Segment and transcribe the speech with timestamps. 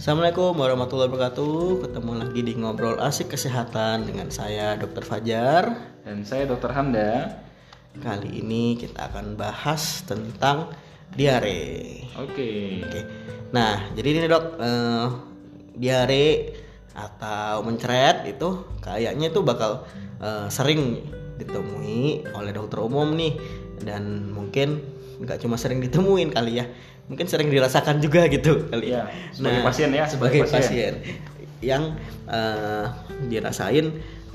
[0.00, 1.84] Assalamualaikum warahmatullahi wabarakatuh.
[1.84, 5.04] Ketemu lagi di ngobrol asik kesehatan dengan saya Dr.
[5.04, 5.76] Fajar.
[6.08, 6.72] Dan saya Dr.
[6.72, 7.36] Hamda.
[8.00, 10.72] Kali ini kita akan bahas tentang
[11.12, 12.00] diare.
[12.16, 12.80] Oke.
[12.80, 13.00] Oke.
[13.52, 15.06] Nah, jadi ini dok, eh,
[15.76, 16.56] diare
[16.96, 19.84] atau mencret itu kayaknya itu bakal
[20.16, 20.96] eh, sering
[21.36, 23.36] ditemui oleh dokter umum nih
[23.84, 24.80] dan mungkin
[25.20, 26.66] nggak cuma sering ditemuin kali ya,
[27.06, 29.04] mungkin sering dirasakan juga gitu kali Iya,
[29.36, 30.94] sebagai pasien ya, sebagai, sebagai pasien.
[30.96, 31.28] pasien.
[31.60, 31.82] yang
[32.24, 32.86] eh,
[33.28, 33.86] dirasain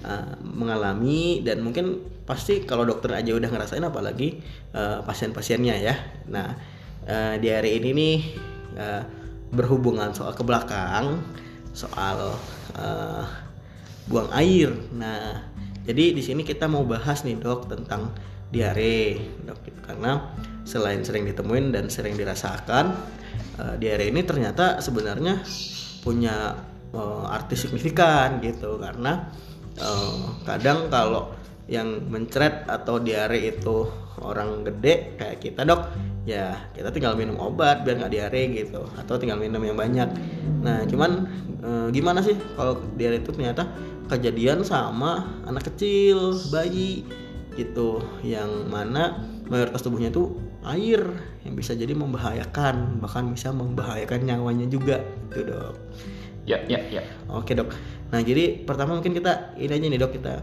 [0.06, 4.42] eh, mengalami dan mungkin pasti kalau dokter aja udah ngerasain apalagi
[4.74, 5.96] eh, pasien-pasiennya ya.
[6.30, 6.54] Nah,
[7.10, 8.18] eh, di hari ini nih
[8.78, 9.02] eh,
[9.50, 11.18] berhubungan soal ke belakang,
[11.74, 12.38] soal
[12.78, 13.26] eh,
[14.06, 14.70] buang air.
[14.94, 15.50] Nah,
[15.82, 18.14] jadi di sini kita mau bahas nih dok tentang
[18.54, 19.18] diare,
[19.50, 20.30] dok, karena
[20.66, 22.98] selain sering ditemuin dan sering dirasakan,
[23.62, 25.46] eh, diare ini ternyata sebenarnya
[26.02, 26.58] punya
[26.92, 29.30] eh, arti signifikan gitu, karena
[29.78, 31.32] eh, kadang kalau
[31.66, 33.90] yang mencret atau diare itu
[34.22, 35.82] orang gede kayak kita dok
[36.30, 40.10] ya kita tinggal minum obat biar nggak diare gitu atau tinggal minum yang banyak.
[40.62, 41.26] Nah cuman
[41.66, 43.66] eh, gimana sih kalau diare itu ternyata
[44.06, 47.02] kejadian sama anak kecil bayi
[47.56, 51.02] gitu yang mana mayoritas tubuhnya itu air
[51.48, 55.00] yang bisa jadi membahayakan bahkan bisa membahayakan nyawanya juga
[55.32, 55.76] gitu dok
[56.46, 57.02] Ya, ya, ya.
[57.34, 57.74] Oke dok.
[58.14, 60.34] Nah jadi pertama mungkin kita ini aja nih dok kita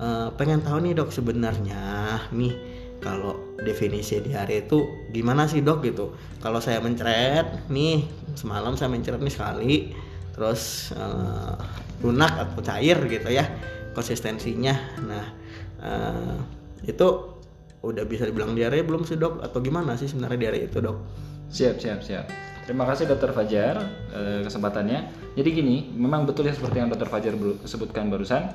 [0.00, 2.54] eh, pengen tahu nih dok sebenarnya nih
[3.00, 6.16] kalau definisi diare itu gimana sih dok gitu.
[6.40, 8.08] Kalau saya mencret nih
[8.40, 9.76] semalam saya mencret nih sekali
[10.32, 11.54] terus eh,
[12.00, 13.44] lunak atau cair gitu ya
[13.92, 14.72] konsistensinya.
[15.04, 15.26] Nah
[15.84, 16.36] eh,
[16.84, 17.08] itu
[17.80, 20.96] udah bisa dibilang diare belum sih dok atau gimana sih sebenarnya diare itu dok?
[21.50, 22.26] Siap, siap, siap.
[22.68, 23.82] Terima kasih Dokter Fajar
[24.14, 25.32] eh, kesempatannya.
[25.34, 27.34] Jadi gini, memang betul ya seperti yang Dokter Fajar
[27.66, 28.52] sebutkan barusan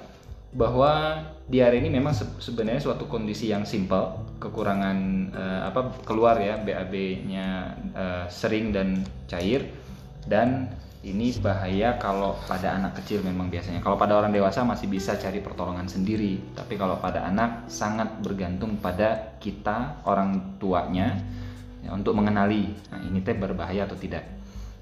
[0.55, 1.19] bahwa
[1.51, 4.97] diare ini memang se- sebenarnya suatu kondisi yang simpel, kekurangan
[5.35, 7.47] eh, apa keluar ya BAB-nya
[7.91, 9.67] eh, sering dan cair
[10.31, 10.71] dan
[11.05, 13.77] ini bahaya kalau pada anak kecil memang biasanya.
[13.77, 18.81] Kalau pada orang dewasa masih bisa cari pertolongan sendiri, tapi kalau pada anak sangat bergantung
[18.81, 21.13] pada kita orang tuanya
[21.85, 24.25] ya, untuk mengenali nah, ini teh berbahaya atau tidak.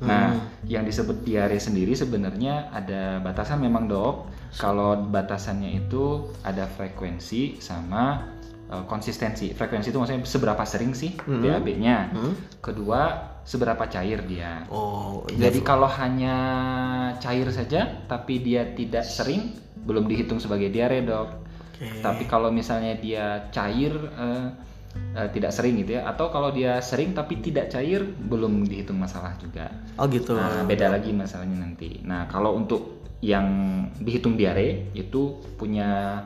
[0.03, 0.35] Nah,
[0.67, 4.27] yang disebut diare sendiri sebenarnya ada batasan memang dok.
[4.59, 8.19] Kalau batasannya itu ada frekuensi sama
[8.67, 9.55] eh, konsistensi.
[9.55, 12.11] Frekuensi itu maksudnya seberapa sering sih BAB-nya.
[12.59, 14.63] Kedua, seberapa cair dia.
[14.71, 16.37] Oh Jadi kalau hanya
[17.19, 21.29] cair saja tapi dia tidak sering belum dihitung sebagai diare dok.
[21.75, 21.99] Oke.
[21.99, 24.47] Tapi kalau misalnya dia cair eh,
[25.33, 29.67] tidak sering gitu ya, atau kalau dia sering tapi tidak cair belum dihitung masalah juga.
[29.99, 30.37] oh gitu.
[30.37, 31.99] Nah, beda lagi masalahnya nanti.
[32.05, 33.47] Nah kalau untuk yang
[34.03, 36.19] dihitung diare itu punya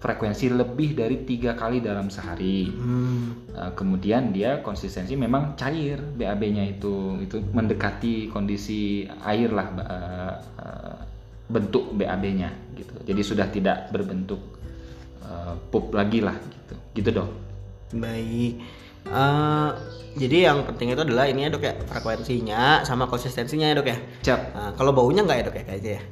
[0.00, 2.72] frekuensi lebih dari tiga kali dalam sehari.
[2.72, 3.52] Hmm.
[3.52, 10.96] Uh, kemudian dia konsistensi memang cair BAB-nya itu itu mendekati kondisi air lah uh, uh,
[11.52, 12.48] bentuk BAB-nya
[12.80, 12.94] gitu.
[13.04, 14.40] Jadi sudah tidak berbentuk
[15.20, 16.74] uh, pup lagi lah gitu.
[16.96, 17.30] Gitu dong.
[17.92, 18.80] Baik.
[19.06, 19.70] Eh,
[20.20, 23.98] jadi yang penting itu adalah ini ya dok ya frekuensinya sama konsistensinya ya dok ya.
[24.20, 24.40] Cap.
[24.52, 26.02] Nah, kalau baunya nggak ya dok ya kayaknya ya.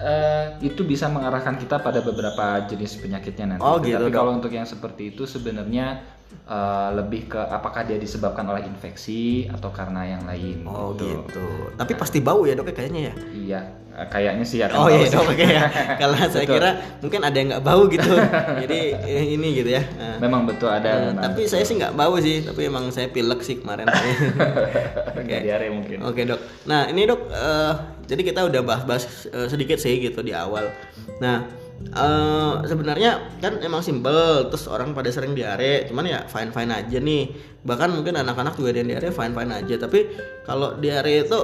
[0.00, 3.64] Eh, itu bisa mengarahkan kita pada beberapa jenis penyakitnya nanti.
[3.64, 6.00] Oh, gitu, Tapi kalau untuk yang seperti itu sebenarnya
[6.46, 10.62] eh, lebih ke apakah dia disebabkan oleh infeksi atau karena yang lain.
[10.64, 11.70] Oh gitu.
[11.74, 13.14] Tapi pasti bau ya dok ya kayaknya ya.
[13.30, 13.60] Iya,
[13.94, 15.14] eh, kayaknya sih Oh iya sih.
[15.14, 15.66] dok oke ya.
[16.00, 16.54] Kalau saya Betul.
[16.56, 18.10] kira mungkin ada yang nggak bau gitu.
[18.62, 19.82] jadi eh, ini gitu ya.
[19.94, 21.10] Nah, Memang betul ada.
[21.10, 21.22] memang.
[21.22, 22.42] tapi saya sih nggak bau sih.
[22.42, 23.86] Tapi emang saya pilek sih kemarin.
[25.14, 25.22] Oke.
[25.22, 25.98] Nggak diare mungkin.
[26.02, 26.40] Oke dok.
[26.64, 27.72] Nah ini dok, eh,
[28.06, 30.66] jadi kita udah bahas-bahas eh, sedikit sih gitu di awal.
[31.18, 36.70] Nah eh, sebenarnya kan emang simpel, terus orang pada sering diare, cuman ya fine fine
[36.70, 37.32] aja nih.
[37.64, 39.74] Bahkan mungkin anak-anak juga ada yang diare fine fine aja.
[39.80, 40.00] Tapi
[40.44, 41.38] kalau diare itu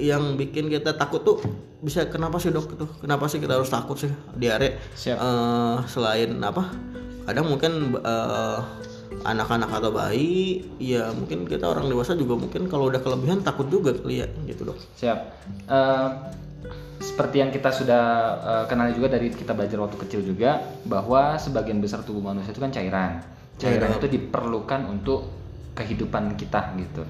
[0.00, 1.38] yang bikin kita takut tuh
[1.82, 2.86] bisa kenapa sih dok itu?
[3.02, 4.80] Kenapa sih kita harus takut sih diare?
[4.96, 5.16] Siap.
[5.18, 6.72] Eh, selain apa?
[7.28, 8.60] Kadang mungkin eh,
[9.22, 13.94] anak-anak atau bayi, ya mungkin kita orang dewasa juga mungkin kalau udah kelebihan takut juga
[13.94, 14.78] kali ya gitu dok.
[14.98, 15.18] Siap.
[15.68, 16.08] Eh,
[17.02, 18.04] seperti yang kita sudah
[18.40, 22.62] eh, kenali juga dari kita belajar waktu kecil juga bahwa sebagian besar tubuh manusia itu
[22.62, 23.18] kan cairan.
[23.58, 25.26] Cairan itu diperlukan untuk
[25.74, 27.02] kehidupan kita gitu.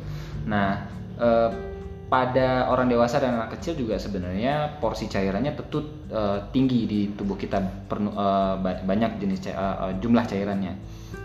[0.48, 0.88] Nah,
[1.20, 1.50] eh,
[2.08, 7.36] pada orang dewasa dan anak kecil juga sebenarnya porsi cairannya tentu eh, tinggi di tubuh
[7.36, 8.16] kita pernu-
[8.58, 10.74] ba- banyak jenis eh, jumlah cairannya.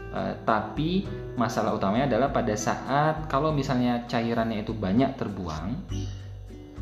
[0.07, 1.03] Eh, tapi
[1.35, 5.87] masalah utamanya adalah pada saat kalau misalnya cairannya itu banyak terbuang,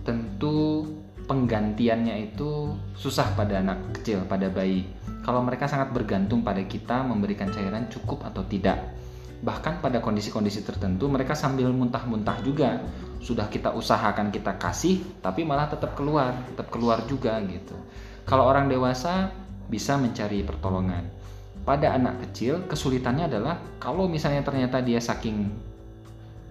[0.06, 0.86] tentu
[1.26, 4.86] penggantiannya itu susah pada anak kecil, pada bayi.
[5.26, 8.78] Kalau mereka sangat bergantung pada kita memberikan cairan cukup atau tidak.
[9.42, 12.82] Bahkan pada kondisi-kondisi tertentu mereka sambil muntah-muntah juga.
[13.26, 17.74] Sudah kita usahakan kita kasih, tapi malah tetap keluar, tetap keluar juga gitu.
[18.26, 19.34] Kalau orang dewasa
[19.66, 21.10] bisa mencari pertolongan.
[21.66, 25.50] Pada anak kecil kesulitannya adalah kalau misalnya ternyata dia saking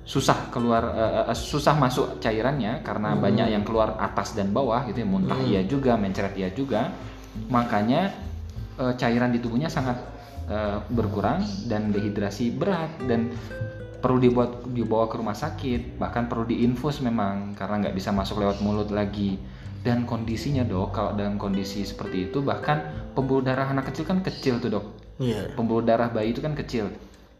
[0.04, 3.20] susah keluar uh, susah masuk cairannya karena hmm.
[3.24, 5.48] banyak yang keluar atas dan bawah gitu ya muntah hmm.
[5.48, 6.92] iya juga mencret iya juga
[7.48, 8.12] makanya
[8.76, 9.96] uh, cairan di tubuhnya sangat
[10.52, 13.32] uh, berkurang dan dehidrasi berat dan
[14.04, 18.60] perlu dibuat dibawa ke rumah sakit bahkan perlu diinfus memang karena nggak bisa masuk lewat
[18.60, 19.40] mulut lagi
[19.80, 24.60] dan kondisinya dok kalau dalam kondisi seperti itu bahkan pembuluh darah anak kecil kan kecil
[24.60, 24.84] tuh dok
[25.16, 25.48] yeah.
[25.56, 26.92] pembuluh darah bayi itu kan kecil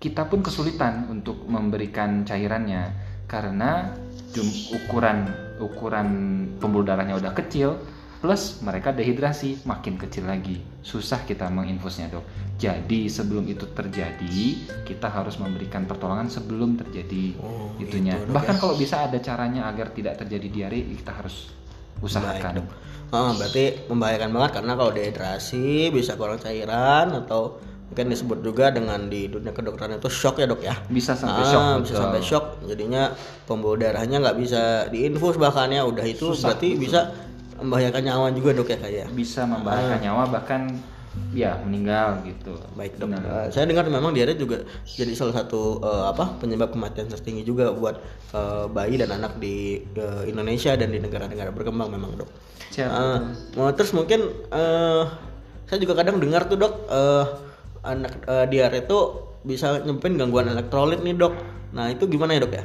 [0.05, 2.93] kita pun kesulitan untuk memberikan cairannya
[3.25, 3.97] karena
[4.37, 4.45] jum
[4.77, 6.09] ukuran ukuran
[6.61, 7.81] pembuluh darahnya udah kecil
[8.21, 12.21] plus mereka dehidrasi makin kecil lagi susah kita menginfusnya dok
[12.61, 14.37] jadi sebelum itu terjadi
[14.85, 18.61] kita harus memberikan pertolongan sebelum terjadi oh, itunya itu, bahkan ya.
[18.61, 21.49] kalau bisa ada caranya agar tidak terjadi diare kita harus
[22.05, 22.69] usahakan Baik, dok.
[23.15, 27.56] Oh, berarti membahayakan banget karena kalau dehidrasi bisa kurang cairan atau
[27.94, 31.46] mungkin disebut juga dengan di dunia kedokteran itu shock ya dok ya bisa sampai ah,
[31.46, 32.02] shock bisa betul.
[32.02, 33.02] sampai shock jadinya
[33.46, 36.82] pembuluh darahnya nggak bisa diinfus bahkan ya udah itu Susah, berarti betul.
[36.82, 37.00] bisa
[37.62, 39.06] membahayakan nyawa juga dok ya kayak ya?
[39.14, 40.02] bisa membahayakan ah.
[40.11, 40.62] nyawa bahkan
[41.31, 46.11] ya meninggal gitu baik dok uh, saya dengar memang diare juga jadi salah satu uh,
[46.11, 48.02] apa penyebab kematian tertinggi juga buat
[48.35, 52.31] uh, bayi dan anak di uh, Indonesia dan di negara-negara berkembang memang dok
[52.75, 55.06] Siap, uh, terus mungkin uh,
[55.70, 57.54] saya juga kadang dengar tuh dok uh,
[57.84, 58.98] anak uh, diare itu
[59.44, 61.36] bisa nyempen gangguan elektrolit nih dok.
[61.76, 62.64] Nah itu gimana ya dok ya?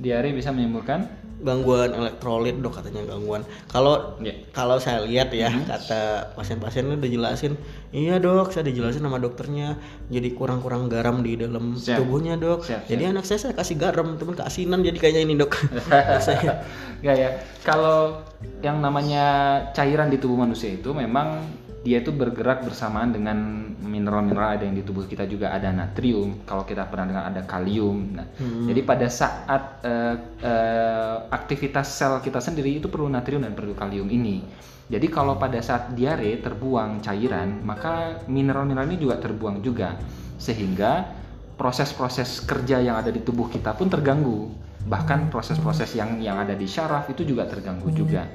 [0.00, 3.42] Diare bisa menimbulkan gangguan elektrolit dok katanya gangguan.
[3.68, 4.36] Kalau yeah.
[4.52, 5.66] kalau saya lihat ya mm -hmm.
[5.66, 6.02] kata
[6.36, 7.56] pasien-pasien udah jelasin,
[7.90, 9.80] iya dok saya dijelasin sama dokternya
[10.12, 12.00] jadi kurang-kurang garam di dalam siap.
[12.04, 12.64] tubuhnya dok.
[12.64, 13.12] Siap, jadi siap.
[13.16, 15.52] anak saya saya kasih garam temen keasinan jadi kayaknya ini dok.
[16.26, 16.64] saya.
[17.00, 17.30] Gak ya.
[17.64, 18.20] Kalau
[18.60, 19.24] yang namanya
[19.72, 21.44] cairan di tubuh manusia itu memang
[21.80, 23.36] dia itu bergerak bersamaan dengan
[23.80, 25.48] mineral-mineral ada yang di tubuh kita juga.
[25.56, 28.20] Ada natrium kalau kita pernah dengar ada kalium.
[28.20, 28.68] Nah hmm.
[28.68, 34.12] jadi pada saat uh, uh, aktivitas sel kita sendiri itu perlu natrium dan perlu kalium
[34.12, 34.44] ini.
[34.90, 39.96] Jadi kalau pada saat diare terbuang cairan maka mineral-mineral ini juga terbuang juga.
[40.36, 41.16] Sehingga
[41.56, 44.52] proses-proses kerja yang ada di tubuh kita pun terganggu.
[44.84, 48.28] Bahkan proses-proses yang yang ada di syaraf itu juga terganggu juga.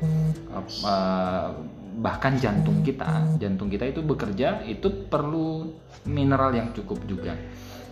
[0.81, 5.71] Uh, bahkan jantung kita jantung kita itu bekerja itu perlu
[6.07, 7.35] mineral yang cukup juga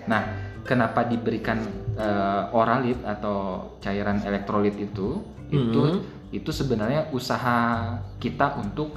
[0.04, 0.24] nah
[0.68, 1.64] kenapa diberikan
[1.96, 5.24] uh, oralit atau cairan elektrolit itu
[5.54, 6.36] itu mm -hmm.
[6.36, 8.96] itu sebenarnya usaha kita untuk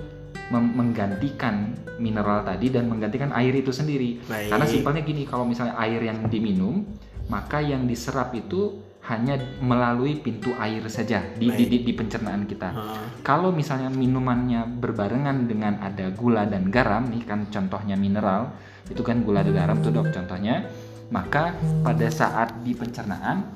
[0.50, 4.54] menggantikan mineral tadi dan menggantikan air itu sendiri Baik.
[4.54, 6.86] karena simpelnya gini kalau misalnya air yang diminum
[7.26, 12.70] maka yang diserap itu hanya melalui pintu air saja di, di, di, di pencernaan kita.
[12.74, 13.06] Hmm.
[13.22, 18.50] Kalau misalnya minumannya berbarengan dengan ada gula dan garam, nih kan contohnya mineral,
[18.90, 20.66] itu kan gula dan garam tuh dok contohnya,
[21.14, 21.54] maka
[21.86, 23.46] pada saat di pencernaan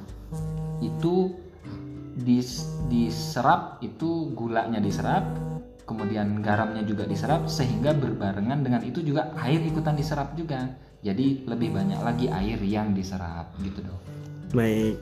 [0.79, 1.35] itu
[2.15, 5.27] dis, diserap itu gulanya diserap,
[5.83, 10.79] kemudian garamnya juga diserap sehingga berbarengan dengan itu juga air ikutan diserap juga.
[11.03, 14.01] Jadi lebih banyak lagi air yang diserap gitu dok.
[14.55, 15.01] Baik.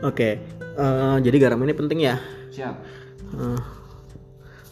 [0.00, 0.32] Oke, okay.
[0.80, 2.16] uh, eh, jadi garam ini penting ya.
[2.48, 2.72] Siap.
[3.36, 3.60] Uh,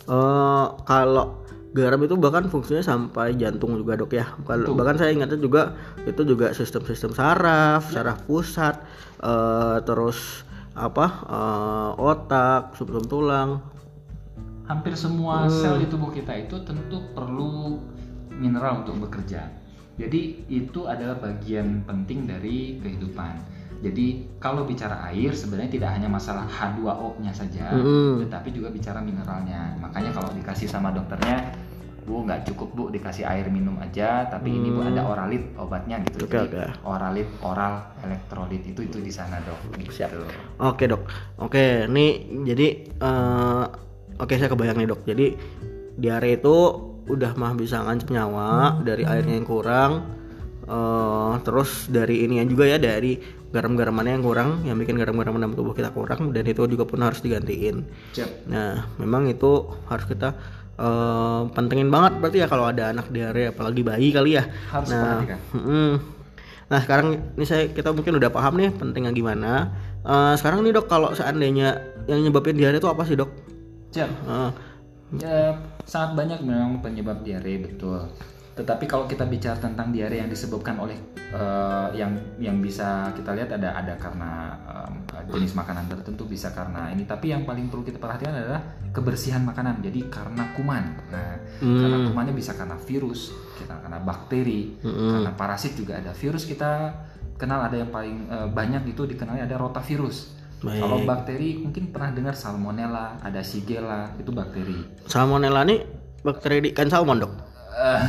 [0.09, 1.45] uh, kalau
[1.77, 4.25] garam itu bahkan fungsinya sampai jantung juga dok ya.
[4.49, 5.77] Kalau bahkan saya ingatnya juga
[6.09, 8.01] itu juga sistem-sistem saraf, ya.
[8.01, 8.81] saraf pusat,
[9.21, 13.61] uh, terus apa uh, otak, sum-sum tulang.
[14.65, 15.53] Hampir semua hmm.
[15.53, 17.77] sel di tubuh kita itu tentu perlu
[18.33, 19.45] mineral untuk bekerja.
[20.01, 26.51] Jadi itu adalah bagian penting dari kehidupan jadi kalau bicara air sebenarnya tidak hanya masalah
[26.51, 28.27] H2O-nya saja, mm.
[28.27, 29.79] tetapi juga bicara mineralnya.
[29.79, 31.55] Makanya kalau dikasih sama dokternya,
[32.03, 34.59] Bu nggak cukup Bu dikasih air minum aja, tapi mm.
[34.59, 36.27] ini Bu ada oralit obatnya gitu.
[36.27, 36.69] Okay, Jadi okay.
[36.83, 39.79] oralit, oral, elektrolit itu itu di sana dok.
[39.79, 39.95] Gitu.
[39.95, 40.11] Siap.
[40.11, 40.27] Oke
[40.59, 41.03] okay, dok.
[41.07, 41.07] Oke,
[41.47, 42.11] okay, nih
[42.51, 42.69] jadi
[42.99, 43.65] uh,
[44.19, 45.07] oke okay, saya kebayang nih dok.
[45.07, 45.27] Jadi
[45.95, 46.57] diare itu
[47.07, 50.18] udah mah bisa ngancam nyawa dari airnya yang kurang.
[50.69, 53.17] Uh, terus dari ini juga ya dari
[53.49, 57.25] garam-garamannya yang kurang yang bikin garam-garam dalam tubuh kita kurang dan itu juga pun harus
[57.25, 58.53] digantiin Siap.
[58.53, 60.37] nah memang itu harus kita
[60.77, 65.25] uh, pentingin banget berarti ya kalau ada anak diare apalagi bayi kali ya harus nah
[65.57, 66.19] mm,
[66.69, 69.73] Nah sekarang ini saya kita mungkin udah paham nih pentingnya gimana.
[70.05, 73.33] Eh, sekarang nih dok kalau seandainya yang nyebabin diare itu apa sih dok?
[73.93, 74.11] Siap.
[74.29, 74.51] Eh,
[75.09, 75.57] Ya,
[75.89, 78.13] sangat banyak memang penyebab diare betul.
[78.59, 80.99] Tetapi kalau kita bicara tentang diare yang disebabkan oleh
[81.31, 86.91] eh, yang yang bisa kita lihat ada ada karena em, jenis makanan tertentu bisa karena
[86.91, 87.07] ini.
[87.07, 89.79] Tapi yang paling perlu kita perhatikan adalah kebersihan makanan.
[89.79, 90.85] Jadi karena kuman.
[91.15, 93.31] Nah, karena kumannya bisa karena virus,
[93.63, 96.11] kita karena bakteri, karena parasit juga ada.
[96.11, 96.99] Virus kita
[97.39, 100.35] kenal ada yang paling eh, banyak itu dikenalnya ada rotavirus.
[100.59, 100.83] Baik.
[100.83, 105.07] Kalau bakteri mungkin pernah dengar salmonella, ada shigella, itu bakteri.
[105.07, 105.87] salmonella nih
[106.27, 107.48] bakteri di ikan salmon dok?
[107.79, 108.01] Eh,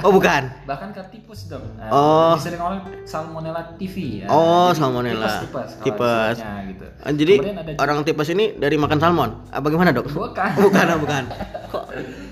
[0.00, 0.42] Oh bukan.
[0.64, 1.60] bahkan ke tipes dong.
[1.76, 2.32] Nah, Oh.
[2.34, 4.26] Disering orang salmonella TV ya.
[4.26, 5.28] Oh, Jadi salmonella.
[5.38, 6.36] Tipes, tipes, Tipes.
[6.66, 6.84] gitu.
[7.04, 7.34] Eh, Jadi
[7.76, 9.30] orang tipes ini dari makan salmon.
[9.50, 10.08] Apa gimana dok?
[10.08, 10.50] bukan.
[10.64, 11.24] Bukan, oh, bukan.
[11.68, 11.84] Kok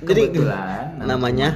[0.03, 1.49] jadi Kebetulan nama namanya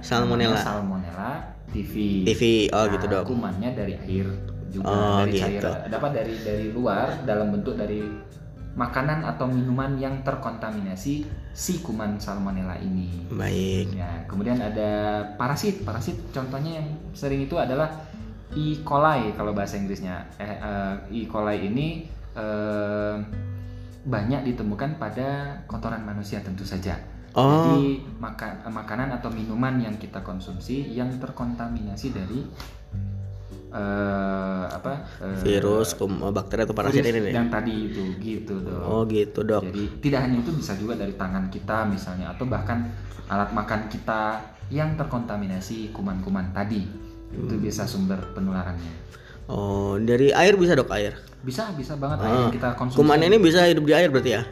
[0.00, 0.60] salmonella.
[0.60, 1.30] Salmonella
[1.68, 2.22] TV.
[2.24, 2.42] TV.
[2.70, 3.24] Oh gitu Nah, dok.
[3.26, 4.26] Kumannya dari air
[4.68, 5.66] juga Oh, dari gitu.
[5.66, 5.90] cairan.
[5.90, 8.06] Dapat dari dari luar dalam bentuk dari
[8.78, 13.26] makanan atau minuman yang terkontaminasi si kuman salmonella ini.
[13.30, 13.98] Baik.
[13.98, 15.82] Ya, kemudian ada parasit.
[15.82, 17.90] Parasit contohnya yang sering itu adalah
[18.50, 18.82] E.
[18.82, 20.26] coli kalau bahasa Inggrisnya.
[20.38, 21.20] Eh, eh, E.
[21.26, 22.06] coli ini
[22.38, 23.16] eh,
[24.00, 26.96] banyak ditemukan pada kotoran manusia tentu saja.
[27.34, 27.46] Oh.
[27.46, 32.42] Jadi maka- makanan atau minuman yang kita konsumsi yang terkontaminasi dari
[33.70, 37.32] eh, apa eh, Virus, kum, bakteri atau parasit ini nih.
[37.32, 38.82] yang tadi itu gitu dong.
[38.82, 39.62] Oh gitu dok.
[39.64, 42.90] Jadi tidak hanya itu bisa juga dari tangan kita misalnya atau bahkan
[43.26, 46.86] alat makan kita yang terkontaminasi kuman-kuman tadi.
[47.30, 47.62] Itu Hmm.
[47.62, 48.90] bisa sumber penularannya.
[49.46, 51.14] Oh dari air bisa dok air.
[51.40, 52.98] Bisa bisa banget air yang kita konsumsi.
[52.98, 54.42] Kuman ini bisa hidup di air berarti ya?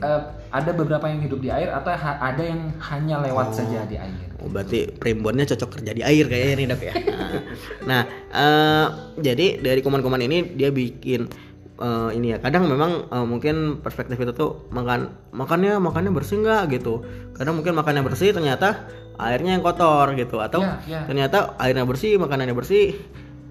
[0.00, 3.94] Eh, ada beberapa yang hidup di air atau ha- ada yang hanya lewat saja di
[3.94, 4.18] air.
[4.36, 6.94] Oh, berarti primbonnya cocok kerja di air kayaknya nih dok ya.
[7.88, 11.30] Nah, eh, jadi dari kuman-kuman ini dia bikin
[11.76, 12.38] eh, ini ya.
[12.38, 17.06] Kadang memang eh, mungkin perspektif itu tuh makan makannya makannya bersih nggak gitu.
[17.32, 21.00] Kadang mungkin makannya bersih ternyata airnya yang kotor gitu atau Ya, ya.
[21.04, 22.96] ternyata airnya bersih makanannya bersih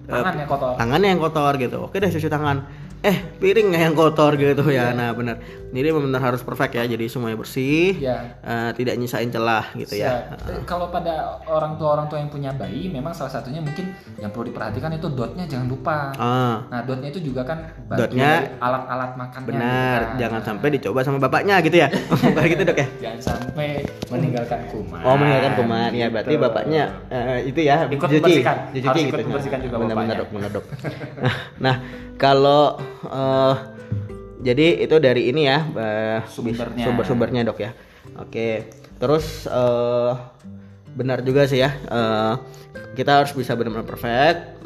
[0.04, 0.74] Tangannya kotor.
[0.74, 1.78] tangannya yang kotor gitu.
[1.86, 2.66] Oke deh cuci tangan.
[3.00, 4.92] Eh piringnya yang kotor gitu ya.
[4.92, 5.40] Nah benar.
[5.70, 6.84] Jadi benar harus perfect ya.
[6.84, 7.96] Jadi semuanya bersih.
[7.96, 8.36] Ya.
[8.40, 10.28] eh, tidak nyisain celah gitu ya.
[10.28, 10.50] Siap.
[10.50, 14.28] Eh, Kalau pada orang tua orang tua yang punya bayi, memang salah satunya mungkin yang
[14.28, 16.12] perlu diperhatikan itu dotnya jangan lupa.
[16.14, 19.40] Ah, Nah, dotnya itu juga kan Dotnya alat-alat benar.
[19.40, 19.52] gitu
[20.04, 20.18] kan.
[20.18, 21.88] Jangan sampai dicoba sama bapaknya gitu ya.
[22.20, 22.86] Bukan gitu dok ya.
[23.00, 23.68] Jangan sampai
[24.10, 25.00] meninggalkan kuman.
[25.00, 26.42] Oh meninggalkan kuman ya berarti Gitu.
[26.42, 28.56] bapaknya eh, itu ya Ikut cuci, membersihkan.
[28.70, 29.08] cuci Harus gitu.
[29.08, 30.64] ikut membersihkan juga benar, benar dok, benar dok.
[31.24, 31.74] nah, nah,
[32.20, 32.76] kalau
[33.08, 33.54] eh,
[34.44, 36.84] jadi itu dari ini ya eh, Sumbernya.
[36.84, 37.72] sumber-sumbernya dok ya.
[38.20, 38.68] Oke.
[39.00, 40.12] Terus eh,
[40.92, 41.72] benar juga sih ya.
[41.72, 42.34] eh,
[42.94, 44.60] kita harus bisa benar-benar perfect.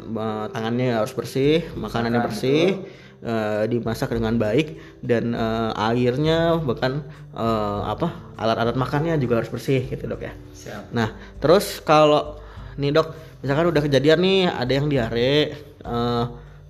[0.53, 2.77] tangannya harus bersih, makanannya bersih.
[3.25, 7.01] eh, dimasak dengan baik dan eh, airnya bahkan
[7.33, 10.33] eh, apa alat-alat makannya juga harus bersih gitu dok ya.
[10.53, 10.93] Siap.
[10.93, 11.09] Nah,
[11.41, 12.37] terus kalau
[12.77, 15.33] nih dok, misalkan udah kejadian nih ada yang diare
[15.81, 16.25] eh,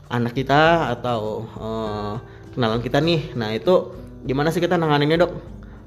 [0.10, 2.16] anak kita atau eh,
[2.54, 3.92] kenalan kita nih, nah itu
[4.26, 5.32] gimana sih kita nanganinnya dok?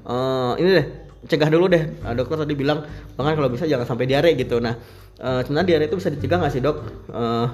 [0.09, 0.87] Eh, ini deh,
[1.27, 1.83] cegah dulu deh.
[2.03, 2.85] Nah, dokter tadi bilang
[3.19, 4.63] bahkan kalau bisa jangan sampai diare gitu.
[4.63, 4.75] Nah,
[5.19, 6.77] eh, sebenarnya diare itu bisa dicegah nggak sih dok?
[7.11, 7.47] Eh,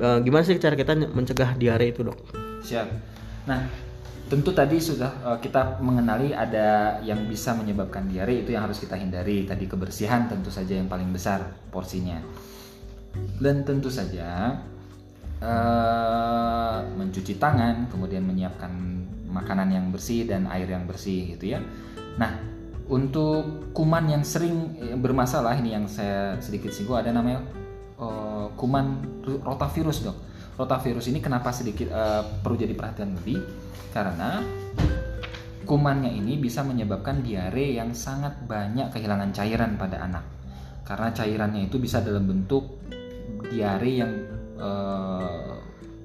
[0.00, 2.18] eh, gimana sih cara kita mencegah diare itu dok?
[2.64, 2.86] Siap.
[3.50, 3.60] Nah,
[4.30, 8.96] tentu tadi sudah eh, kita mengenali ada yang bisa menyebabkan diare itu yang harus kita
[8.96, 9.44] hindari.
[9.44, 12.16] Tadi kebersihan tentu saja yang paling besar porsinya.
[13.12, 14.56] Dan tentu saja
[15.42, 18.70] eh, mencuci tangan, kemudian menyiapkan
[19.32, 21.60] makanan yang bersih dan air yang bersih gitu ya.
[22.20, 22.36] Nah,
[22.92, 27.42] untuk kuman yang sering eh, bermasalah ini yang saya sedikit singgung ada namanya
[27.98, 29.02] eh, kuman
[29.42, 30.18] rotavirus dok.
[30.52, 33.40] Rotavirus ini kenapa sedikit eh, perlu jadi perhatian lebih?
[33.90, 34.40] Karena
[35.64, 40.24] kumannya ini bisa menyebabkan diare yang sangat banyak kehilangan cairan pada anak.
[40.82, 42.82] Karena cairannya itu bisa dalam bentuk
[43.48, 44.12] diare yang
[44.62, 45.52] eh,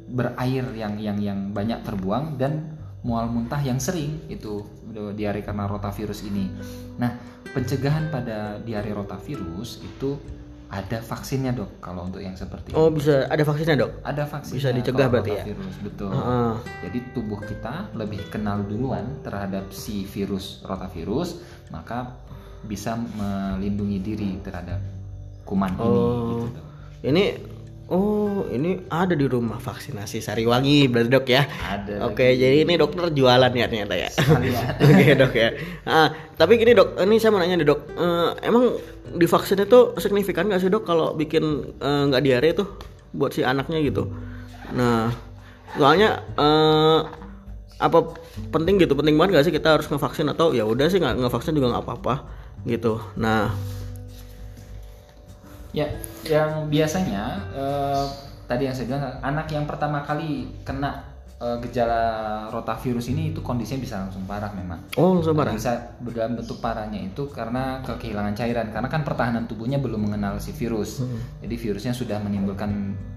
[0.08, 2.74] berair yang yang yang banyak terbuang dan
[3.06, 4.66] mual muntah yang sering itu
[5.14, 6.50] diare karena rotavirus ini.
[6.98, 7.14] Nah,
[7.54, 10.18] pencegahan pada diare rotavirus itu
[10.68, 13.00] ada vaksinnya dok kalau untuk yang seperti Oh ini.
[13.00, 13.92] bisa ada vaksinnya dok?
[14.04, 15.44] Ada vaksin Bisa dicegah berarti ya?
[15.48, 16.12] Virus, betul.
[16.12, 16.54] Heeh.
[16.84, 21.40] Jadi tubuh kita lebih kenal duluan terhadap si virus rotavirus,
[21.72, 22.20] maka
[22.68, 24.84] bisa melindungi diri terhadap
[25.48, 25.88] kuman ini.
[25.88, 26.44] Oh.
[26.44, 26.66] Gitu, dok.
[27.08, 27.24] Ini
[27.88, 31.44] oh ini ada di rumah vaksinasi Sariwangi berarti dok ya.
[31.48, 34.10] Ada Oke, jadi ini dokter jualan ya ternyata ya.
[34.12, 34.66] Sekalian.
[34.92, 35.50] Oke dok ya.
[35.88, 38.76] Ah, tapi gini dok, ini saya mau nanya nih dok, Eh, emang
[39.16, 42.66] divaksin itu signifikan nggak sih dok kalau bikin eh, nggak diare itu?
[43.16, 44.12] buat si anaknya gitu
[44.76, 45.10] nah
[45.80, 47.00] soalnya eh,
[47.78, 48.00] apa
[48.50, 51.54] penting gitu penting banget gak sih kita harus ngevaksin atau ya udah sih nggak ngevaksin
[51.54, 52.14] juga nggak apa-apa
[52.66, 53.54] gitu nah
[55.78, 55.86] Ya,
[56.26, 58.06] yang biasanya eh,
[58.44, 61.06] tadi yang saya bilang anak yang pertama kali kena
[61.38, 62.02] eh, gejala
[62.50, 64.82] rotavirus ini itu kondisinya bisa langsung parah memang.
[64.98, 69.46] oh langsung parah Bisa dalam bentuk parahnya itu karena ke- kehilangan cairan karena kan pertahanan
[69.46, 71.06] tubuhnya belum mengenal si virus.
[71.06, 71.22] Hmm.
[71.46, 72.72] Jadi virusnya sudah menimbulkan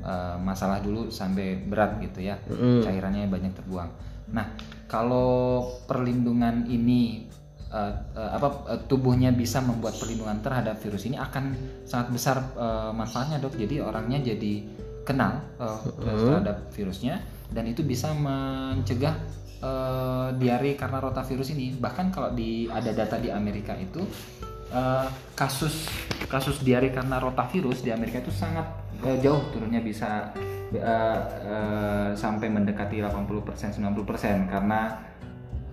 [0.05, 2.37] eh, masalah dulu sampai berat gitu ya.
[2.45, 2.85] Hmm.
[2.85, 3.89] Cairannya banyak terbuang.
[4.31, 4.47] Nah,
[4.87, 7.25] kalau perlindungan ini
[7.71, 11.55] eh, apa eh, tubuhnya bisa membuat perlindungan terhadap virus ini akan
[11.87, 13.57] sangat besar eh, manfaatnya, Dok.
[13.57, 14.67] Jadi orangnya jadi
[15.07, 19.15] kenal eh, terhadap virusnya dan itu bisa mencegah
[19.63, 21.75] eh, diare karena rotavirus ini.
[21.75, 24.03] Bahkan kalau di ada data di Amerika itu
[24.75, 25.91] eh, kasus
[26.31, 28.67] kasus diare karena rotavirus di Amerika itu sangat
[29.03, 30.31] eh, jauh turunnya bisa
[30.71, 34.81] eh, eh, sampai mendekati 80% 90% karena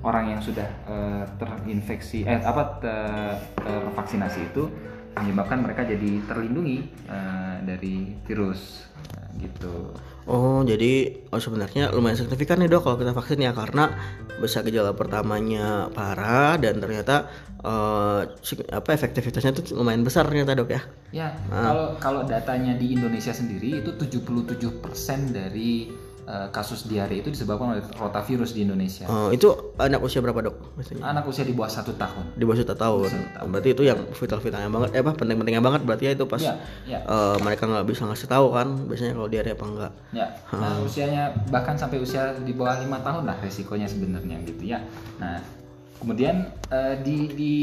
[0.08, 4.64] orang yang sudah eh, terinfeksi eh apa ter- tervaksinasi itu
[5.18, 6.78] menyebabkan mereka jadi terlindungi
[7.10, 9.94] eh, dari virus Nah, gitu.
[10.26, 13.94] Oh, jadi oh sebenarnya lumayan signifikan nih dok kalau kita vaksin ya karena
[14.42, 17.30] bisa gejala pertamanya parah dan ternyata
[17.62, 20.82] eh, sig- apa efektivitasnya itu lumayan besar ternyata dok ya.
[21.14, 25.88] Ya, kalau kalau datanya di Indonesia sendiri itu 77% dari
[26.28, 29.08] eh, kasus diare itu disebabkan oleh rotavirus di Indonesia.
[29.08, 29.48] Eh, itu
[29.80, 30.76] anak usia berapa dok?
[30.76, 31.08] Biasanya?
[31.08, 32.36] Anak usia di bawah satu tahun.
[32.36, 33.10] Di bawah satu tahun.
[33.48, 36.54] Berarti itu yang vital-vitalnya banget, eh apa penting-pentingnya banget berarti ya itu pas Ya,
[36.86, 39.92] ya, eh, mereka nggak bisa ngasih tahu kan biasanya kalau diare apa enggak.
[40.12, 40.28] ya.
[40.52, 44.84] Nah, usianya bahkan sampai usia di bawah lima tahun lah resikonya sebenarnya gitu ya.
[45.18, 45.40] Nah,
[45.98, 47.56] kemudian eh, di di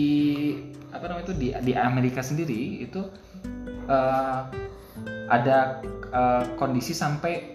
[0.89, 3.03] apa namanya itu di di Amerika sendiri itu
[3.87, 4.41] eh,
[5.29, 5.81] ada
[6.13, 7.54] eh, kondisi sampai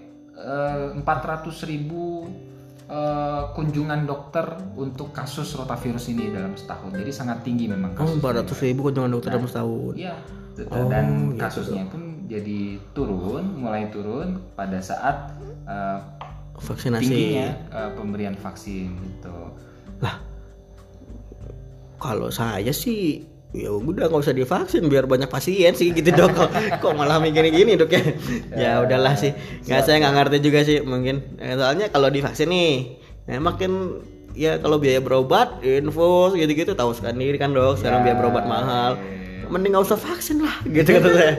[0.95, 2.27] empat ratus ribu
[2.87, 6.95] eh, kunjungan dokter untuk kasus rotavirus ini dalam setahun.
[6.95, 8.47] Jadi sangat tinggi memang Oh, kasusnya.
[8.47, 9.93] 400 ribu kunjungan dokter dalam setahun.
[9.95, 10.15] Iya.
[10.71, 15.31] Oh, dan gitu kasusnya pun jadi turun, mulai turun pada saat
[15.63, 15.99] eh,
[16.59, 17.07] Vaksinasi.
[17.07, 19.37] tingginya eh, pemberian vaksin gitu.
[21.99, 26.49] Kalau saya sih ya udah nggak usah divaksin biar banyak pasien sih gitu dok kok,
[26.53, 28.01] kok malah mikir gini dok ya?
[28.53, 29.33] Ya udahlah sih.
[29.65, 31.37] Nggak saya nggak ngerti juga sih mungkin.
[31.41, 34.01] Eh, soalnya kalau divaksin nih ya makin
[34.37, 37.81] ya kalau biaya berobat infus gitu-gitu tahu sendiri kan dok.
[37.81, 39.01] Sekarang biaya berobat mahal.
[39.49, 41.33] mending nggak usah vaksin lah gitu kata saya.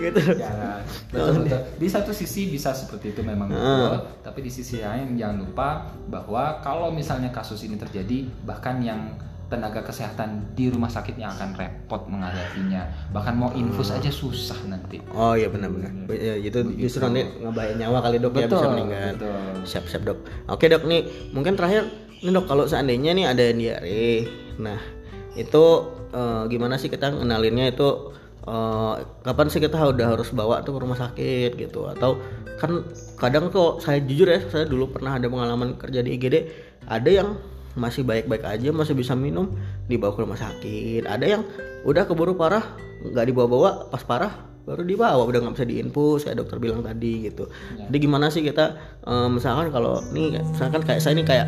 [0.00, 0.20] Gitu.
[0.40, 0.80] Ya,
[1.12, 1.60] betul, betul.
[1.76, 6.64] Di satu sisi bisa seperti itu memang betul, tapi di sisi lain jangan lupa bahwa
[6.64, 9.12] kalau misalnya kasus ini terjadi, bahkan yang
[9.50, 15.02] tenaga kesehatan di rumah sakit yang akan repot menghadapinya, bahkan mau infus aja susah nanti.
[15.10, 15.90] oh iya benar-benar.
[16.14, 19.10] Ya, itu justru nanti ngebahayain nyawa kali dok ya bisa Betul, meninggal.
[19.18, 19.66] betul.
[19.66, 20.18] siap siap dok.
[20.46, 21.02] Oke dok nih
[21.34, 21.90] mungkin terakhir
[22.22, 24.08] nih dok kalau seandainya nih ada yang diare
[24.60, 24.78] nah
[25.34, 25.64] itu
[26.14, 28.14] eh, gimana sih kita ngenalinnya itu
[28.46, 28.94] eh,
[29.26, 31.90] kapan sih kita udah harus bawa tuh ke rumah sakit gitu?
[31.90, 32.22] Atau
[32.60, 32.86] kan
[33.16, 36.36] kadang kok saya jujur ya saya dulu pernah ada pengalaman kerja di IGD
[36.86, 37.28] ada yang
[37.78, 39.54] masih baik-baik aja masih bisa minum
[39.86, 41.06] dibawa ke rumah sakit.
[41.06, 41.42] Ada yang
[41.86, 42.64] udah keburu parah
[43.06, 44.32] nggak dibawa-bawa pas parah
[44.66, 45.22] baru dibawa.
[45.22, 47.46] Udah nggak bisa diinfus kayak dokter bilang tadi gitu.
[47.78, 48.74] Jadi gimana sih kita
[49.06, 51.46] eh, misalkan kalau nih misalkan kayak saya nih kayak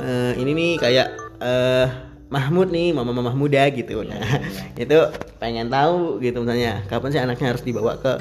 [0.00, 1.08] eh, ini nih kayak
[1.40, 1.88] eh
[2.30, 4.06] Mahmud nih mama mama muda gitu.
[4.06, 4.22] Nah
[4.82, 4.98] itu
[5.42, 8.12] pengen tahu gitu misalnya kapan sih anaknya harus dibawa ke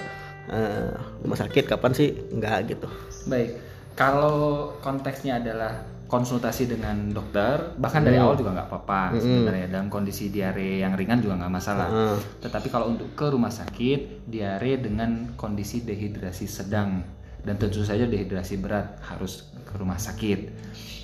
[0.50, 0.92] eh,
[1.24, 2.90] rumah sakit kapan sih enggak gitu.
[3.30, 3.62] Baik,
[3.94, 10.34] kalau konteksnya adalah konsultasi dengan dokter, bahkan dari awal juga nggak apa-apa sebenarnya dalam kondisi
[10.34, 11.88] diare yang ringan juga nggak masalah.
[11.88, 12.18] Heeh.
[12.42, 17.06] Tetapi kalau untuk ke rumah sakit, diare dengan kondisi dehidrasi sedang
[17.46, 20.40] dan tentu saja dehidrasi berat harus ke rumah sakit.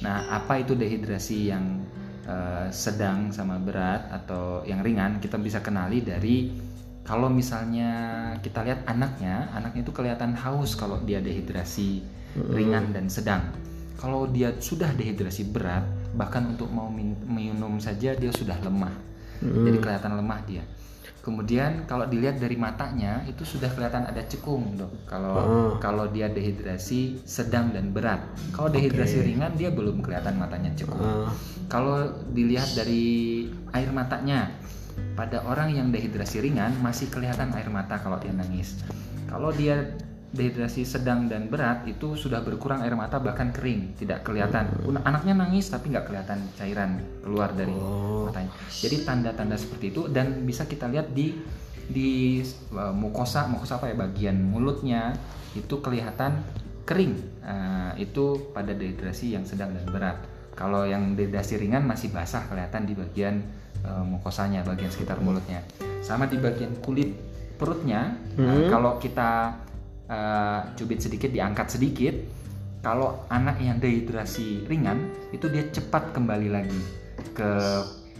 [0.02, 1.86] Nah, apa itu dehidrasi yang
[2.26, 5.22] eh, sedang sama berat atau yang ringan?
[5.22, 6.50] Kita bisa kenali dari
[7.06, 7.94] kalau misalnya
[8.42, 12.02] kita lihat anaknya, anaknya itu kelihatan haus kalau dia dehidrasi
[12.36, 13.65] ringan dan sedang.
[13.96, 18.92] Kalau dia sudah dehidrasi berat, bahkan untuk mau min- minum saja dia sudah lemah.
[19.66, 20.64] Jadi kelihatan lemah dia.
[21.20, 25.10] Kemudian kalau dilihat dari matanya itu sudah kelihatan ada cekung, Dok.
[25.10, 25.34] Kalau
[25.82, 28.22] kalau dia dehidrasi sedang dan berat.
[28.54, 31.02] Kalau dehidrasi ringan dia belum kelihatan matanya cekung.
[31.02, 31.30] Eh,
[31.66, 31.98] Kalau
[32.30, 33.42] dilihat dari
[33.74, 34.54] air matanya,
[35.18, 38.86] pada orang yang dehidrasi ringan masih kelihatan air mata kalau dia nangis.
[39.26, 39.82] Kalau dia
[40.36, 44.68] dehidrasi sedang dan berat itu sudah berkurang air mata bahkan kering, tidak kelihatan.
[45.08, 48.52] Anaknya nangis tapi nggak kelihatan cairan keluar dari matanya.
[48.68, 51.34] Jadi tanda-tanda seperti itu dan bisa kita lihat di
[51.86, 52.42] di
[52.76, 55.16] uh, mukosa mukosa apa ya bagian mulutnya
[55.56, 56.44] itu kelihatan
[56.84, 57.16] kering.
[57.42, 60.20] Uh, itu pada dehidrasi yang sedang dan berat.
[60.56, 63.40] Kalau yang dehidrasi ringan masih basah kelihatan di bagian
[63.88, 65.64] uh, mukosanya bagian sekitar mulutnya.
[66.04, 67.16] Sama di bagian kulit
[67.56, 69.64] perutnya uh, kalau kita
[70.10, 72.16] uh, cubit sedikit diangkat sedikit
[72.86, 76.82] kalau anak yang dehidrasi ringan itu dia cepat kembali lagi
[77.34, 77.52] ke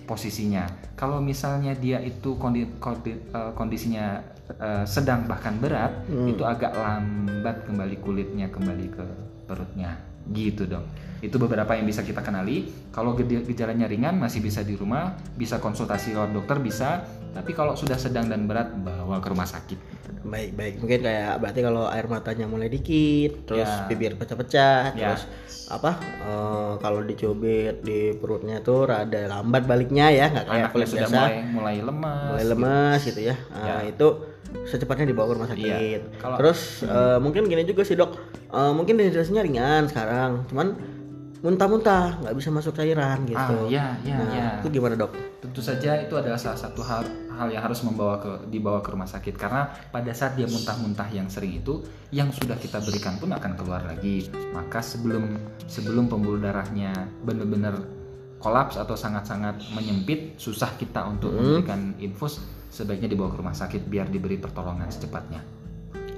[0.06, 0.66] posisinya.
[0.98, 4.22] Kalau misalnya dia itu kondi, kondi, uh, kondisinya
[4.58, 6.34] uh, sedang bahkan berat, hmm.
[6.34, 9.06] itu agak lambat kembali kulitnya kembali ke
[9.50, 9.98] perutnya.
[10.30, 10.86] Gitu dong.
[11.22, 12.70] Itu beberapa yang bisa kita kenali.
[12.90, 18.00] Kalau gejalanya ringan masih bisa di rumah, bisa konsultasi lewat dokter bisa, tapi kalau sudah
[18.00, 19.76] sedang dan berat bawa ke rumah sakit
[20.24, 23.86] baik baik mungkin kayak berarti kalau air matanya mulai dikit terus ya.
[23.92, 25.14] bibir pecah-pecah ya.
[25.14, 25.28] terus
[25.68, 31.18] apa uh, kalau dicubit di perutnya tuh rada lambat baliknya ya nggak kayak kulit biasa
[31.20, 33.76] mulai, mulai lemas mulai lemas gitu, gitu ya uh, ya.
[33.92, 34.08] itu
[34.56, 36.00] secepatnya dibawa ke rumah sakit ya.
[36.22, 36.88] kalau, terus hmm.
[36.88, 38.16] uh, mungkin gini juga sih dok
[38.56, 40.95] uh, mungkin dehidrasinya ringan sekarang cuman
[41.46, 43.38] muntah-muntah nggak bisa masuk cairan gitu.
[43.38, 44.48] Ah, ya, ya, nah, ya.
[44.66, 45.14] Itu gimana dok?
[45.46, 47.06] Tentu saja itu adalah salah satu hal
[47.38, 51.30] hal yang harus membawa ke dibawa ke rumah sakit karena pada saat dia muntah-muntah yang
[51.30, 54.26] sering itu yang sudah kita berikan pun akan keluar lagi.
[54.58, 55.38] Maka sebelum
[55.70, 57.78] sebelum pembuluh darahnya benar-benar
[58.42, 61.38] kolaps atau sangat-sangat menyempit, susah kita untuk hmm.
[61.38, 62.42] memberikan infus,
[62.74, 65.65] sebaiknya dibawa ke rumah sakit biar diberi pertolongan secepatnya.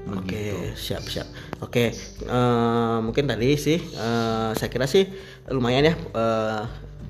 [0.07, 1.27] Oke, okay, siap siap.
[1.59, 5.03] Oke, okay, uh, eh, mungkin tadi sih uh, saya kira sih
[5.51, 6.63] lumayan ya uh,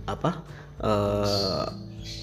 [0.09, 0.41] apa
[0.81, 1.65] uh,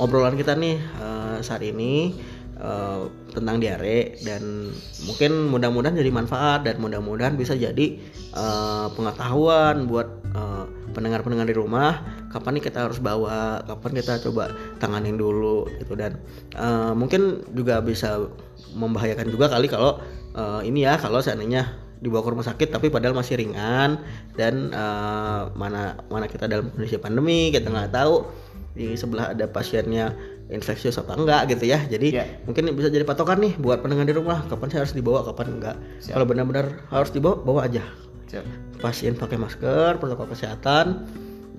[0.02, 2.18] obrolan kita nih uh, saat ini
[2.58, 4.74] uh, tentang diare dan
[5.06, 7.98] mungkin mudah-mudahan jadi manfaat dan mudah-mudahan bisa jadi
[8.34, 14.54] uh, pengetahuan buat uh, pendengar-pendengar di rumah kapan nih kita harus bawa kapan kita coba
[14.78, 16.18] tanganin dulu gitu dan
[16.58, 18.30] uh, mungkin juga bisa
[18.74, 19.98] membahayakan juga kali kalau
[20.34, 23.96] uh, ini ya kalau seandainya dibawa ke rumah sakit tapi padahal masih ringan
[24.36, 28.28] dan uh, mana mana kita dalam kondisi pandemi kita nggak tahu
[28.74, 30.12] di sebelah ada pasiennya
[30.52, 32.28] infeksius apa enggak gitu ya jadi yeah.
[32.44, 35.76] mungkin bisa jadi patokan nih buat pendengar di rumah kapan saya harus dibawa kapan enggak
[36.10, 37.80] kalau benar-benar harus dibawa bawa aja
[38.28, 38.44] Siap.
[38.82, 41.08] pasien pakai masker protokol kesehatan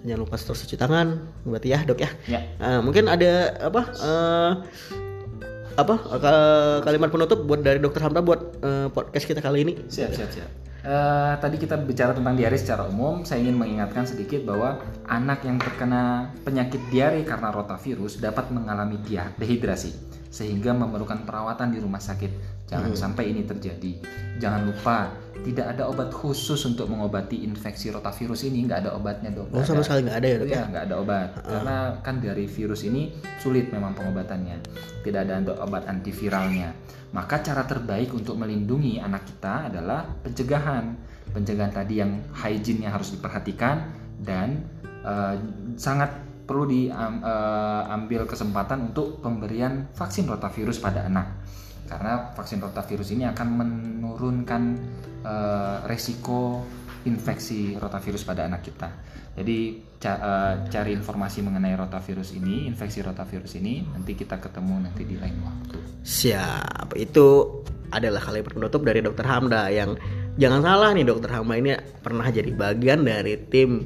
[0.05, 2.39] jangan lupa terus cuci tangan berarti ya dok ya, ya.
[2.61, 4.51] Uh, mungkin ada apa uh,
[5.75, 5.95] apa
[6.87, 9.73] kalimat penutup buat dari dokter Hamda buat uh, podcast kita kali ini?
[9.91, 10.49] Siap, siap, siap.
[10.85, 13.25] Uh, tadi kita bicara tentang diare secara umum.
[13.25, 19.01] Saya ingin mengingatkan sedikit bahwa anak yang terkena penyakit diare karena rotavirus dapat mengalami
[19.35, 22.59] dehidrasi sehingga memerlukan perawatan di rumah sakit.
[22.67, 22.99] Jangan hmm.
[22.99, 24.03] sampai ini terjadi.
[24.35, 25.15] Jangan lupa
[25.47, 28.67] tidak ada obat khusus untuk mengobati infeksi rotavirus ini.
[28.67, 29.55] Nggak ada obatnya dok.
[29.55, 30.47] Oh sama sekali nggak ada ya dok?
[30.51, 31.29] Iya nggak ada obat.
[31.39, 31.55] Uh.
[31.55, 34.57] Karena kan dari virus ini sulit memang pengobatannya.
[35.07, 36.75] Tidak ada obat antiviralnya.
[37.15, 40.99] Maka cara terbaik untuk melindungi anak kita adalah pencegahan.
[41.31, 43.87] Pencegahan tadi yang hygiene harus diperhatikan
[44.19, 44.67] dan
[45.05, 45.39] uh,
[45.79, 51.45] sangat perlu diambil uh, kesempatan untuk pemberian vaksin rotavirus pada anak
[51.85, 54.63] karena vaksin rotavirus ini akan menurunkan
[55.21, 56.65] uh, resiko
[57.05, 58.89] infeksi rotavirus pada anak kita.
[59.37, 59.77] Jadi
[60.09, 65.37] uh, cari informasi mengenai rotavirus ini, infeksi rotavirus ini, nanti kita ketemu nanti di lain
[65.45, 65.77] waktu.
[66.01, 67.27] Siap, itu
[67.93, 69.93] adalah kalimat penutup dari Dokter Hamda yang
[70.41, 73.85] jangan salah nih Dokter Hamda ini pernah jadi bagian dari tim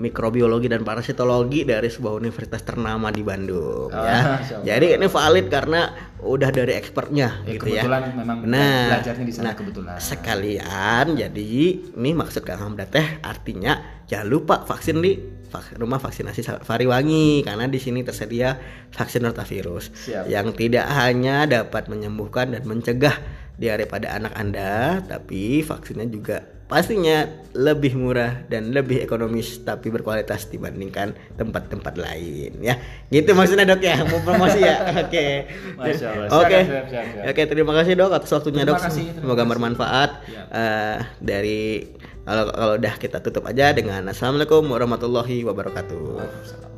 [0.00, 4.40] mikrobiologi dan parasitologi dari sebuah universitas ternama di Bandung oh, ya.
[4.64, 7.84] Jadi ini valid karena udah dari expertnya ya, gitu ya.
[7.84, 9.96] Kebetulan memang nah, belajarnya di sana nah, kebetulan.
[10.00, 11.52] Sekalian jadi
[11.92, 15.12] ini maksud Kang Hamda teh artinya jangan lupa vaksin di
[15.76, 18.56] rumah vaksinasi Fariwangi karena di sini tersedia
[18.88, 20.24] vaksin rotavirus Siap.
[20.24, 23.20] yang tidak hanya dapat menyembuhkan dan mencegah
[23.60, 26.40] diare pada anak Anda, tapi vaksinnya juga
[26.72, 32.80] pastinya lebih murah dan lebih ekonomis tapi berkualitas dibandingkan tempat-tempat lain ya.
[33.12, 34.00] Gitu maksudnya dok ya?
[34.08, 34.80] Mau promosi ya?
[35.04, 35.52] Oke.
[36.32, 36.58] Oke.
[37.28, 38.88] Oke terima kasih dok atas waktunya terima dok.
[38.88, 40.10] kasih, semoga bermanfaat.
[40.32, 40.42] Ya.
[40.48, 41.92] uh, dari
[42.24, 46.71] kalau kalau udah kita tutup aja dengan assalamualaikum warahmatullahi wabarakatuh